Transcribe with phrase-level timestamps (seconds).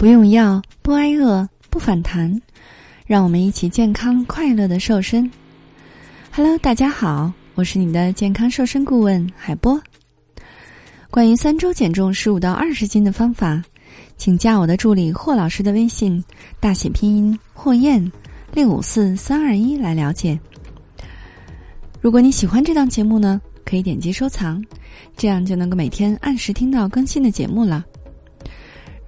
[0.00, 2.34] 不用药，不挨饿，不反弹，
[3.04, 5.30] 让我们一起健康快乐的瘦身。
[6.32, 9.78] Hello，大家好，我是你的健康瘦身顾问海波。
[11.10, 13.62] 关于三周减重十五到二十斤的方法，
[14.16, 16.24] 请加我的助理霍老师的微信，
[16.58, 18.10] 大写拼音霍燕
[18.54, 20.40] 六五四三二一来了解。
[22.00, 24.64] 如果你喜欢这档节目呢，可以点击收藏，
[25.14, 27.84] 这样就能够每天按时听到更新的节目了。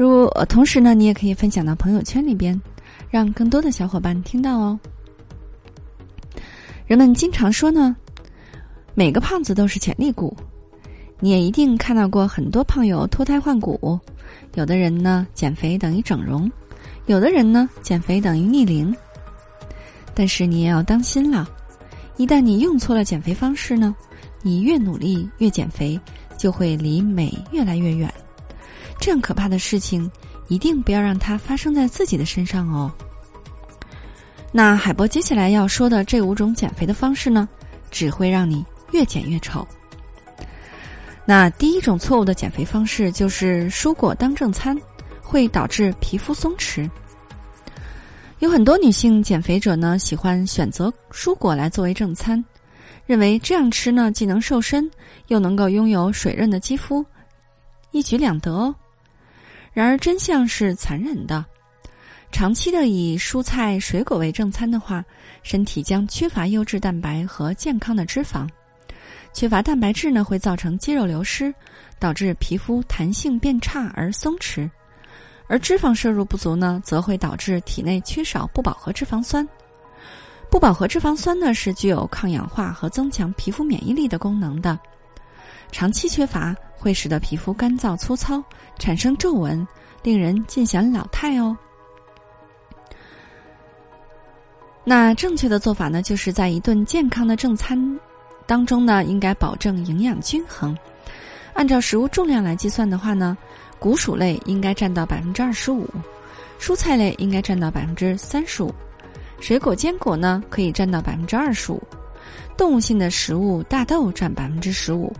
[0.00, 2.58] 如同时呢，你也可以分享到朋友圈里边，
[3.10, 4.80] 让更多的小伙伴听到哦。
[6.86, 7.94] 人们经常说呢，
[8.94, 10.34] 每个胖子都是潜力股，
[11.18, 14.00] 你也一定看到过很多胖友脱胎换骨。
[14.54, 16.48] 有的人呢，减肥等于整容；
[17.04, 18.96] 有的人呢，减肥等于逆龄。
[20.14, 21.46] 但是你也要当心了，
[22.16, 23.94] 一旦你用错了减肥方式呢，
[24.40, 26.00] 你越努力越减肥，
[26.38, 28.10] 就会离美越来越远。
[29.00, 30.08] 这样可怕的事情，
[30.48, 32.92] 一定不要让它发生在自己的身上哦。
[34.52, 37.48] 那海波接下来要说的这五种减肥的方式呢，
[37.90, 39.66] 只会让你越减越丑。
[41.24, 44.76] 那第一种错误的减肥方式就是蔬果当正餐，
[45.22, 46.88] 会导致皮肤松弛。
[48.40, 52.42] 有很多女性减肥者呢，喜欢选择蔬果来作为正餐，
[53.06, 54.90] 认为这样吃呢，既能瘦身，
[55.28, 57.04] 又能够拥有水润的肌肤，
[57.92, 58.74] 一举两得哦。
[59.72, 61.44] 然而真相是残忍的，
[62.32, 65.04] 长期的以蔬菜水果为正餐的话，
[65.42, 68.48] 身体将缺乏优质蛋白和健康的脂肪。
[69.32, 71.54] 缺乏蛋白质呢，会造成肌肉流失，
[72.00, 74.68] 导致皮肤弹性变差而松弛；
[75.46, 79.48] 而脂肪摄入不足呢，则会导致体内缺少不饱和脂肪酸。
[80.50, 84.76] 不饱和脂肪酸呢，是具有抗氧化和增强皮肤免疫力的功能的。
[85.70, 88.42] 长期缺乏会使得皮肤干燥粗糙，
[88.78, 89.66] 产生皱纹，
[90.02, 91.56] 令人尽显老态哦。
[94.82, 97.98] 那正确的做法呢，就是在一顿健康的正餐
[98.46, 100.76] 当中呢，应该保证营养均衡。
[101.52, 103.36] 按照食物重量来计算的话呢，
[103.78, 105.86] 谷薯类应该占到百分之二十五，
[106.58, 108.74] 蔬菜类应该占到百分之三十五，
[109.38, 111.82] 水果坚果呢可以占到百分之二十五，
[112.56, 115.12] 动物性的食物大豆占百分之十五。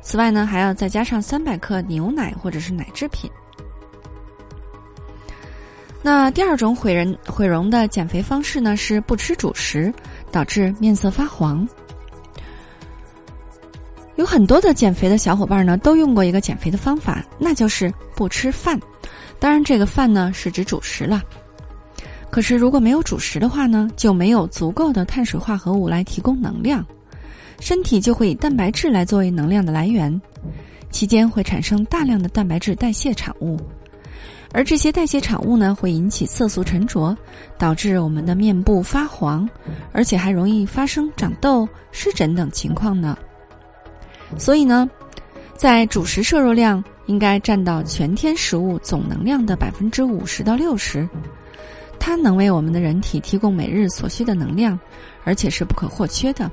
[0.00, 3.30] 此外呢，还要再加上三百克牛奶或者是奶制品。
[6.00, 9.92] 那第二种毁人毁容的减肥方式呢，是不吃主食，
[10.30, 11.68] 导致面色发黄。
[14.16, 18.80] 有很多的减肥的小伙伴呢，都用过一个减肥的方法，那就是不吃饭。
[19.38, 21.22] 当然，这个饭呢是指主食了。
[22.30, 26.84] 可是如果没有主食的话呢，就没有足够的碳水化合物来提供能量。
[27.60, 30.20] 身体就会以蛋白质来作为能量的来源，
[30.90, 33.58] 期间会产生大量的蛋白质代谢产物，
[34.52, 37.16] 而这些代谢产物呢，会引起色素沉着，
[37.58, 39.48] 导致我们的面部发黄，
[39.92, 43.18] 而且还容易发生长痘、湿疹等情况呢。
[44.36, 44.88] 所以呢，
[45.56, 51.08] 在主食摄入量应该占到全天食物总能量的百分之五十到六十，
[51.98, 54.78] 它能为我们的人体提供每日所需的能量，
[55.24, 56.50] 而且是不可或缺的。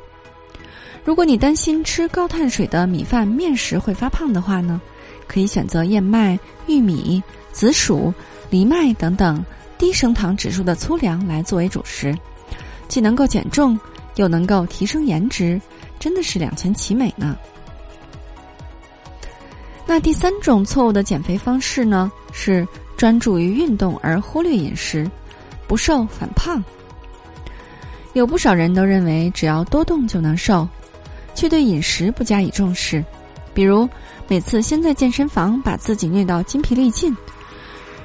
[1.06, 4.82] 如果你担心吃高碳水的米饭、面食会发胖的话呢，
[5.28, 7.22] 可以选择燕麦、玉米、
[7.52, 8.12] 紫薯、
[8.50, 9.46] 藜麦等等
[9.78, 12.18] 低升糖指数的粗粮来作为主食，
[12.88, 13.80] 既能够减重，
[14.16, 15.62] 又能够提升颜值，
[16.00, 17.38] 真的是两全其美呢。
[19.86, 22.68] 那第三种错误的减肥方式呢，是
[22.98, 25.08] 专注于运动而忽略饮食，
[25.68, 26.64] 不瘦反胖。
[28.14, 30.68] 有不少人都认为只要多动就能瘦。
[31.36, 33.04] 却对饮食不加以重视，
[33.54, 33.88] 比如
[34.28, 37.16] 每次先在健身房把自己虐到筋疲力尽，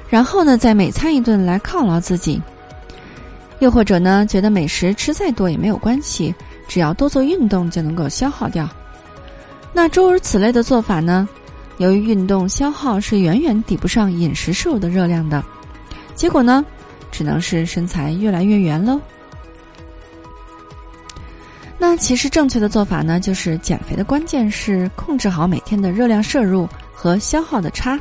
[0.09, 2.39] 然后呢再每餐一顿来犒劳自己；
[3.59, 6.35] 又或者呢觉得美食吃再多也没有关系，
[6.67, 8.69] 只要多做运动就能够消耗掉。
[9.73, 11.27] 那诸如此类的做法呢，
[11.77, 15.43] 由于运动消耗是远远抵不上饮食摄入的热量的，
[16.13, 16.63] 结果呢，
[17.09, 18.99] 只能是身材越来越圆喽。
[21.83, 27.99] 那其实正确的做法呢，就是减肥的关键是控制好每天的热量摄入和消耗的差。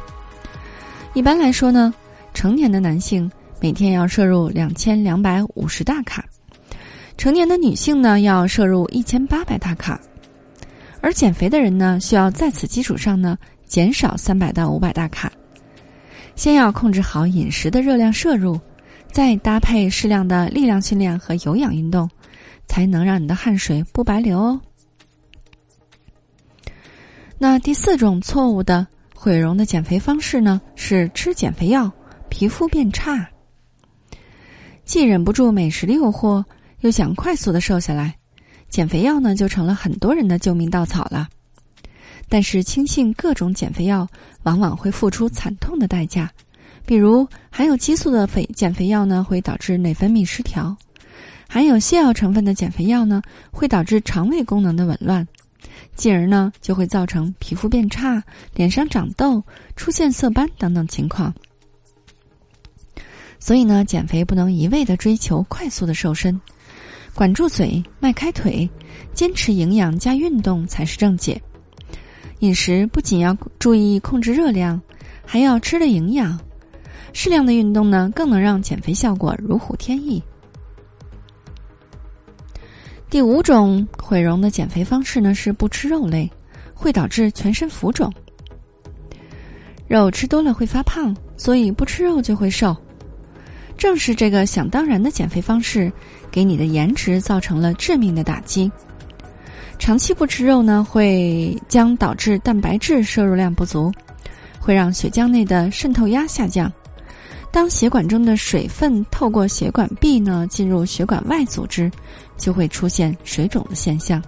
[1.15, 1.95] 一般来说呢，
[2.35, 3.29] 成年的男性
[3.59, 6.23] 每天要摄入两千两百五十大卡，
[7.17, 9.99] 成年的女性呢要摄入一千八百大卡，
[11.01, 15.33] 而减肥的人呢需要在此基础上呢减少三百到五百大卡。
[16.37, 18.61] 先要控制好饮食的热量摄入，
[19.11, 22.07] 再搭配适量的力量训练和有氧运动。
[22.71, 24.61] 才能让你的汗水不白流哦。
[27.37, 31.91] 那第四种错误的毁容的减肥方式呢，是吃减肥药，
[32.29, 33.29] 皮肤变差。
[34.85, 36.45] 既忍不住美食的诱惑，
[36.79, 38.15] 又想快速的瘦下来，
[38.69, 41.29] 减肥药呢就成了很多人的救命稻草了。
[42.29, 44.07] 但是轻信各种减肥药，
[44.45, 46.31] 往往会付出惨痛的代价。
[46.87, 50.73] 比如含有激素的肥减肥药呢，会导致内分泌失调；
[51.53, 53.21] 含有泻药成分的减肥药呢，
[53.51, 55.27] 会导致肠胃功能的紊乱，
[55.97, 58.23] 进而呢就会造成皮肤变差、
[58.55, 59.43] 脸上长痘、
[59.75, 61.35] 出现色斑等等情况。
[63.41, 66.41] 所以呢，减肥不能一味的追求快速的瘦身，
[67.17, 68.71] 管住嘴，迈开腿，
[69.13, 71.43] 坚持营养加运动才是正解。
[72.39, 74.81] 饮食不仅要注意控制热量，
[75.27, 76.39] 还要吃的营养。
[77.13, 80.23] 适量的运动呢，更能让减肥效果如虎添翼。
[83.11, 86.31] 第五种毁容的减肥方式呢，是不吃肉类，
[86.73, 88.11] 会导致全身浮肿。
[89.89, 92.75] 肉吃多了会发胖，所以不吃肉就会瘦。
[93.77, 95.93] 正是这个想当然的减肥方式，
[96.31, 98.71] 给你的颜值造成了致命的打击。
[99.77, 103.91] 长期不吃肉呢，会将导致蛋白质摄入量不足，
[104.61, 106.73] 会让血浆内的渗透压下降。
[107.53, 111.91] 当血管中的水分透过血管壁呢进入血管外组织，
[112.37, 114.23] 就会出现水肿的现象。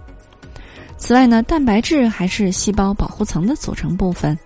[0.97, 4.37] 此外呢，蛋白质还是细胞保护层的组成部分。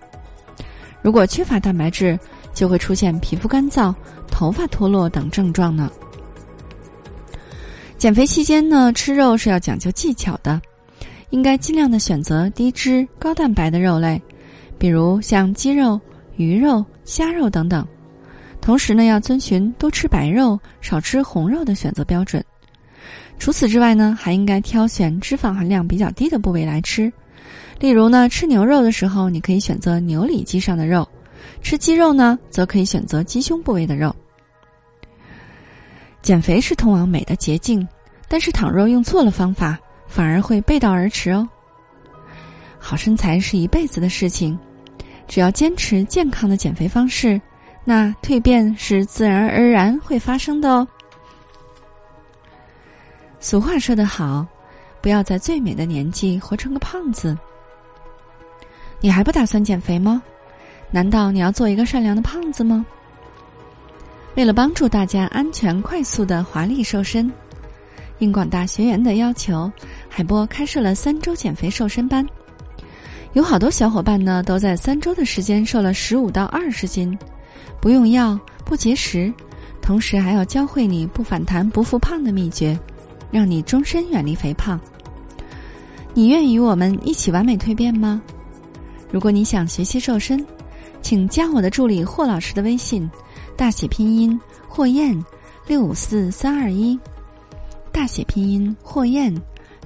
[1.02, 2.18] 如果缺乏蛋白质，
[2.54, 3.94] 就会出现皮肤干燥、
[4.28, 5.90] 头发脱落等症状呢。
[7.96, 10.60] 减肥期间呢，吃肉是要讲究技巧的，
[11.30, 14.20] 应该尽量的选择低脂、高蛋白的肉类，
[14.78, 16.00] 比如像鸡肉、
[16.36, 17.86] 鱼肉、虾肉等等。
[18.60, 22.44] 同时呢，要遵循多吃白肉、少吃红肉的选择标准。
[23.38, 27.10] 除此之外呢，还应该挑选脂肪含量比较低的部位来吃。
[27.78, 31.02] 例如呢，吃牛肉的时候，你可以选择牛里脊上的肉；
[31.62, 34.14] 吃鸡肉呢，则可以选择鸡胸部位的肉。
[36.20, 37.86] 减肥是通往美的捷径，
[38.28, 39.78] 但是倘若用错了方法，
[40.08, 41.48] 反而会背道而驰哦。
[42.78, 44.58] 好身材是一辈子的事情，
[45.28, 47.40] 只要坚持健康的减肥方式。
[47.88, 50.86] 那蜕变是自然而然会发生的哦。
[53.40, 54.46] 俗话说得好，
[55.00, 57.34] 不要在最美的年纪活成个胖子。
[59.00, 60.22] 你还不打算减肥吗？
[60.90, 62.84] 难道你要做一个善良的胖子吗？
[64.34, 67.32] 为了帮助大家安全快速的华丽瘦身，
[68.18, 69.72] 应广大学员的要求，
[70.10, 72.22] 海波开设了三周减肥瘦身班。
[73.32, 77.18] 有好多小伙伴呢，都在三周的时间瘦了十五到二十斤。
[77.80, 79.32] 不用药，不节食，
[79.80, 82.78] 同时还要教会你不反弹、不复胖的秘诀，
[83.30, 84.80] 让你终身远离肥胖。
[86.14, 88.20] 你愿与我们一起完美蜕变吗？
[89.10, 90.44] 如果你想学习瘦身，
[91.00, 93.08] 请加我的助理霍老师的微信，
[93.56, 95.16] 大写拼音霍燕
[95.66, 96.98] 六五四三二一，
[97.92, 99.34] 大写拼音霍燕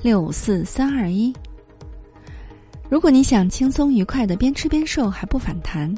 [0.01, 1.33] 六五四三二一。
[2.89, 5.95] 如果你想轻松愉快的边吃边瘦还不反弹。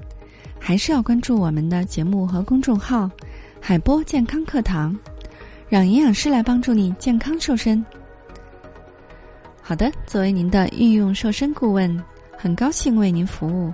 [0.67, 3.11] 还是要关注我们的节目和公众号
[3.61, 4.99] “海波健康课堂”，
[5.69, 7.85] 让营养师来帮助你健康瘦身。
[9.61, 12.03] 好的，作为您的御用瘦身顾问，
[12.35, 13.71] 很高兴为您服务。